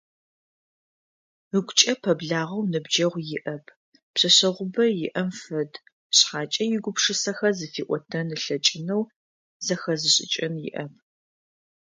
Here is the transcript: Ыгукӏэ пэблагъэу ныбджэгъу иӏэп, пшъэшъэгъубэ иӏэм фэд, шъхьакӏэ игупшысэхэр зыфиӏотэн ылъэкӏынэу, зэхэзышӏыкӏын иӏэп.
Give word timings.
Ыгукӏэ 1.57 1.93
пэблагъэу 2.01 2.69
ныбджэгъу 2.71 3.25
иӏэп, 3.37 3.65
пшъэшъэгъубэ 4.13 4.85
иӏэм 5.05 5.29
фэд, 5.39 5.71
шъхьакӏэ 6.17 6.63
игупшысэхэр 6.75 7.53
зыфиӏотэн 7.59 8.27
ылъэкӏынэу, 8.37 9.03
зэхэзышӏыкӏын 9.65 10.53
иӏэп. 10.69 10.93